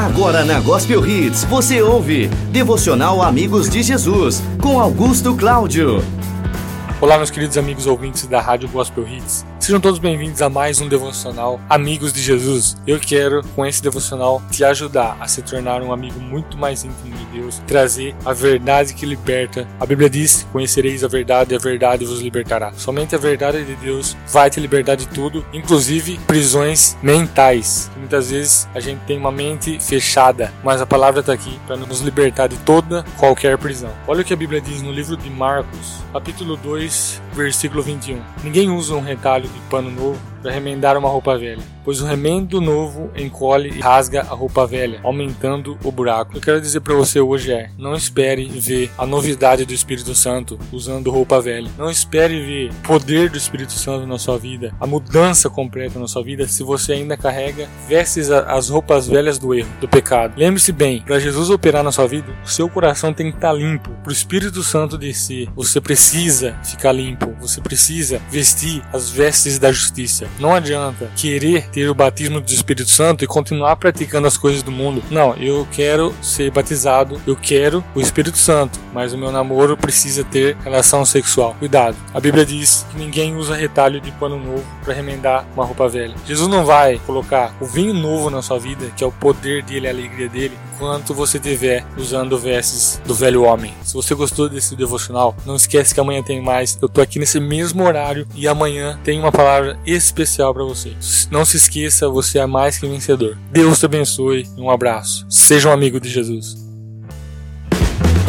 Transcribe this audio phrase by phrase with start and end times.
[0.00, 6.02] Agora na Gospel Hits você ouve Devocional Amigos de Jesus com Augusto Cláudio.
[7.02, 9.44] Olá, meus queridos amigos ouvintes da Rádio Gospel Hits.
[9.60, 12.78] Sejam todos bem-vindos a mais um devocional Amigos de Jesus.
[12.86, 17.14] Eu quero, com esse devocional, te ajudar a se tornar um amigo muito mais íntimo
[17.14, 19.68] de Deus, trazer a verdade que liberta.
[19.78, 22.72] A Bíblia diz: Conhecereis a verdade e a verdade vos libertará.
[22.72, 27.90] Somente a verdade de Deus vai te libertar de tudo, inclusive prisões mentais.
[27.98, 32.00] Muitas vezes a gente tem uma mente fechada, mas a palavra está aqui para nos
[32.00, 33.92] libertar de toda qualquer prisão.
[34.08, 38.22] Olha o que a Bíblia diz no livro de Marcos, capítulo 2, versículo 21.
[38.42, 42.60] Ninguém usa um retalho de pano novo para remendar uma roupa velha, pois o remendo
[42.60, 46.36] novo encolhe e rasga a roupa velha, aumentando o buraco.
[46.36, 50.58] Eu quero dizer para você hoje é: não espere ver a novidade do Espírito Santo
[50.72, 51.70] usando roupa velha.
[51.78, 56.06] Não espere ver o poder do Espírito Santo na sua vida, a mudança completa na
[56.06, 60.34] sua vida, se você ainda carrega vestes as roupas velhas do erro, do pecado.
[60.36, 63.54] Lembre-se bem, para Jesus operar na sua vida, o seu coração tem que estar tá
[63.54, 63.90] limpo.
[64.02, 67.34] Para o Espírito Santo descer, você precisa ficar limpo.
[67.40, 70.28] Você precisa vestir as vestes da justiça.
[70.38, 74.70] Não adianta querer ter o batismo do Espírito Santo e continuar praticando as coisas do
[74.70, 75.02] mundo.
[75.10, 80.24] Não, eu quero ser batizado, eu quero o Espírito Santo, mas o meu namoro precisa
[80.24, 81.54] ter relação sexual.
[81.58, 81.96] Cuidado.
[82.14, 86.14] A Bíblia diz que ninguém usa retalho de pano novo para remendar uma roupa velha.
[86.26, 89.86] Jesus não vai colocar o vinho novo na sua vida, que é o poder dele,
[89.86, 93.74] a alegria dele, enquanto você estiver usando vestes do velho homem.
[93.82, 96.78] Se você gostou desse devocional, não esquece que amanhã tem mais.
[96.80, 99.78] Eu tô aqui nesse mesmo horário e amanhã tem uma palavra
[100.22, 100.92] especial para você.
[101.30, 103.36] Não se esqueça, você é mais que vencedor.
[103.50, 105.26] Deus te abençoe e um abraço.
[105.28, 106.56] Seja um amigo de Jesus.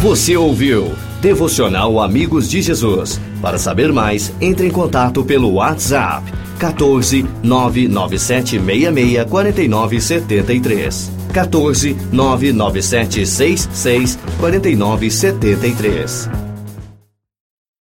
[0.00, 3.20] Você ouviu Devocional Amigos de Jesus.
[3.42, 11.12] Para saber mais, entre em contato pelo WhatsApp 14 997 66 49 73.
[11.32, 16.49] 14 997 66 49 73.